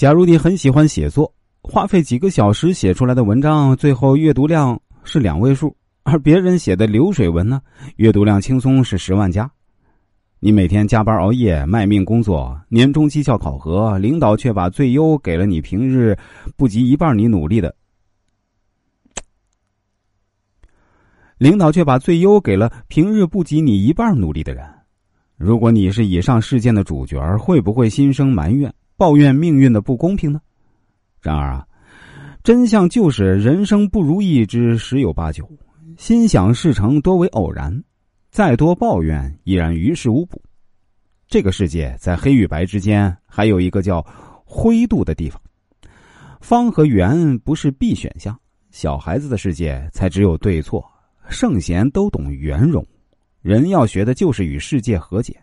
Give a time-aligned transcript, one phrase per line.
[0.00, 7.60] 假如你很喜欢写作，花费几个小时写出来的文章，最后阅读量是两位数，而别人写的流水文呢，
[7.96, 9.50] 阅读量轻松是十万加。
[10.38, 16.16] 你每天加班熬夜卖命工作，年终绩效考核，领导却把最优给了你平日
[16.56, 17.74] 不及一半你努力的，
[21.36, 24.66] 领导却把最优给了平日不及你一半努力的人。
[25.36, 28.72] 如果你是以上事件的主角，会不会心生埋怨？
[29.00, 30.42] 抱怨命运的不公平呢？
[31.22, 31.66] 然而啊，
[32.44, 35.50] 真相就是人生不如意之十有八九，
[35.96, 37.82] 心想事成多为偶然，
[38.30, 40.42] 再多抱怨依然于事无补。
[41.28, 44.04] 这个世界在黑与白之间，还有一个叫
[44.44, 45.40] 灰度的地方。
[46.42, 48.38] 方和圆不是必选项，
[48.70, 50.84] 小孩子的世界才只有对错，
[51.30, 52.86] 圣贤都懂圆融。
[53.40, 55.42] 人要学的就是与世界和解。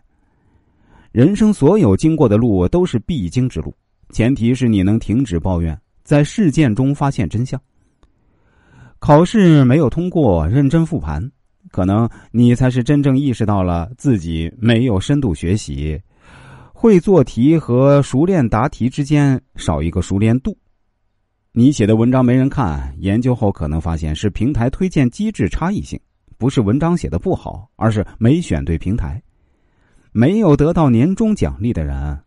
[1.10, 3.74] 人生所有经过的路都是必经之路，
[4.10, 7.60] 前提是你能停止抱怨，在事件中发现真相。
[8.98, 11.30] 考试没有通过，认真复盘，
[11.70, 15.98] 可能你才是真正意识到了自己没有深度学习，
[16.72, 20.56] 会做题和熟练答题之间少一个熟练度。
[21.52, 25.98] 你写的文章没人看，研究后可能发现是平台推荐机制差异性，
[26.36, 29.20] 不是文章写的不好，而是没选对平台。
[30.18, 32.18] 没有得到年终奖励的人，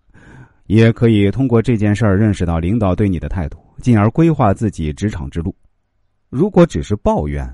[0.67, 5.53] 也可以通过这件事儿认识到领导对你的态度，进而规划自己职场之路。
[6.29, 7.53] 如果只是抱怨，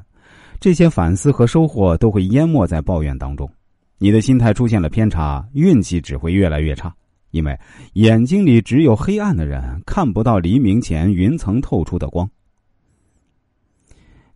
[0.60, 3.50] 这些反思和收获都会淹没在抱怨当中，
[3.98, 6.94] 你的心态出现了偏差，运气只会越来越差。
[7.32, 7.60] 因为
[7.94, 12.30] 眼睛里只有黑暗的人，看不到黎明前云层透出的光。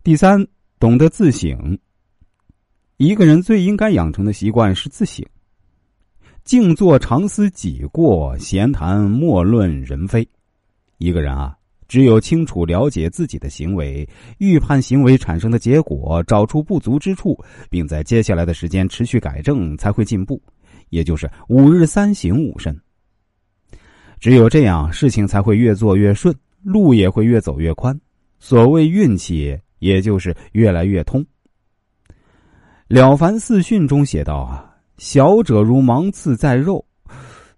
[0.02, 0.44] 第三，
[0.80, 1.78] 懂得自省。
[2.96, 5.24] 一个人最应该养成的习惯是自省。
[6.44, 10.28] 静坐常思己过，闲谈莫论人非。
[10.98, 14.06] 一个人啊，只有清楚了解自己的行为，
[14.38, 17.38] 预判行为产生的结果，找出不足之处，
[17.70, 20.42] 并在接下来的时间持续改正，才会进步。
[20.90, 22.76] 也就是五日三省吾身。
[24.18, 27.98] 只有这样，事情才会越做越顺，路也会越走越宽。
[28.40, 31.20] 所谓运气，也就是越来越通。
[32.88, 34.71] 《了凡四训》中写道啊。
[34.98, 36.84] 小者如芒刺在肉，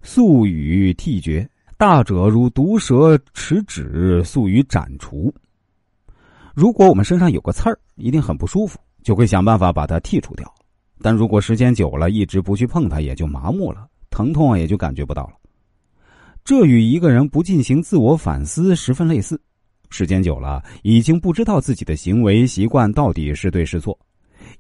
[0.03, 1.47] 速与剃绝；
[1.77, 5.33] 大者如毒蛇持指，速与斩除。
[6.55, 10.53] 如果我们身上有个刺儿，一定很不舒服，就会想办法把它剔除掉。
[11.03, 15.35] 但如果时间久了，一直不去碰它，也就麻木了，疼痛也就感觉不到了。
[16.45, 19.41] 这与一个人不进行自我反思十分类似。
[19.91, 23.99] 时间久了，已经不知道自己的行为习惯到底是对是错。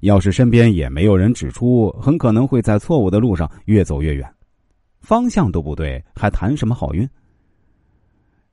[0.01, 4.29] 要是身边也没有人指出，很可能会在错误的路上越走越远，
[5.01, 7.09] 方向都不对，还谈什么好运？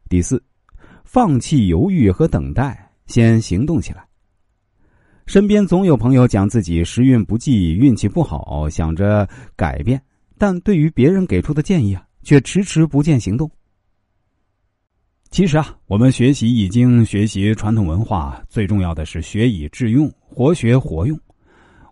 [0.10, 0.42] 第四，
[1.04, 4.06] 放弃犹豫和等待，先行动起来。
[5.28, 10.02] 身边总有朋友讲自己时运不济、运气不好，想着改变，
[10.38, 13.50] 但对于别人给出的建议啊，却迟迟不见行动。
[15.30, 21.18] 其实啊，我们学习易经、学习传统文化，最重要的是学以致用，活学活用。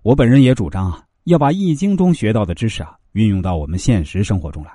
[0.01, 4.71] 我本人也主张啊，要把易经中学到的知识啊，运用到我们现实生活中来。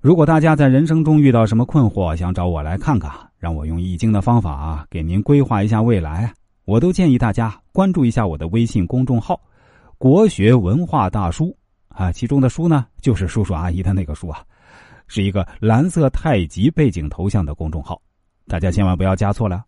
[0.00, 6.30] 如果大家在人生中遇到什么困惑，想找我来看看，让我用易经的方法啊给您规划一下未来，
[6.66, 9.40] 我都建议大家关注一下我的微信公众号
[9.96, 11.56] “国学文化大叔”
[11.88, 14.44] 啊，其中的“书”呢，就是叔叔阿姨的那个“书”啊，
[15.06, 17.98] 是一个蓝色太极背景头像的公众号，
[18.46, 19.64] 大家千万不要加错了。